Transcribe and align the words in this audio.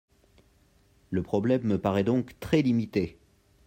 Le 1.11 1.21
problème 1.21 1.61
me 1.63 1.77
paraît 1.79 2.03
donc 2.03 2.35
très 2.39 2.63
limité. 2.63 3.19